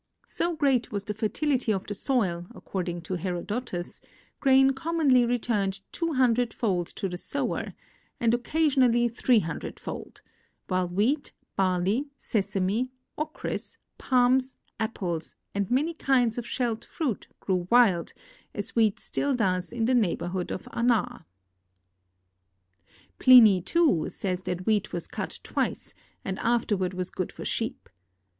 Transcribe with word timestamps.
"So 0.25 0.55
great 0.55 0.91
was 0.91 1.03
the 1.03 1.13
fertility 1.13 1.71
of 1.71 1.85
the 1.85 1.93
soil, 1.93 2.47
according 2.55 3.01
to 3.03 3.17
Herodotus, 3.17 4.01
grain 4.39 4.71
commonly 4.71 5.27
returned 5.27 5.81
two 5.91 6.13
hundred 6.13 6.55
fold 6.55 6.87
to 6.95 7.07
the 7.07 7.19
sower, 7.19 7.75
and 8.19 8.33
occa 8.33 8.65
sionally 8.71 9.15
three 9.15 9.41
hundred 9.41 9.79
fold, 9.79 10.21
while 10.67 10.87
wheat, 10.87 11.33
barle}^ 11.55 12.07
sesame, 12.17 12.89
ochrys, 13.15 13.43
THE 13.45 13.47
EFFECTS 13.47 13.77
OF 13.77 13.99
GEOGRAPHIC 13.99 14.07
ENVIRONMEXT 14.09 14.09
171 14.09 14.09
palms, 14.09 14.57
apples, 14.79 15.35
and 15.53 15.69
many 15.69 15.93
kinds 15.93 16.37
of 16.39 16.47
shelled 16.47 16.83
fruit 16.83 17.27
grew 17.39 17.67
wild, 17.69 18.13
as 18.55 18.75
wheat 18.75 18.99
still 18.99 19.35
does 19.35 19.71
in 19.71 19.85
the 19.85 19.93
neighborhood 19.93 20.49
of 20.49 20.67
Anah." 20.73 21.27
Pliny, 23.19 23.61
too, 23.61 24.09
says 24.09 24.41
that 24.41 24.65
wheat 24.65 24.91
was 24.91 25.07
cut 25.07 25.39
twice 25.43 25.93
and 26.25 26.39
afterward 26.39 26.95
was 26.95 27.11
jjood 27.11 27.31
for 27.31 27.45
sheep. 27.45 27.87